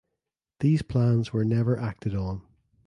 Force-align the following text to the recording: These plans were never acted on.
These 0.61 0.81
plans 0.81 1.31
were 1.31 1.45
never 1.45 1.79
acted 1.79 2.15
on. 2.15 2.41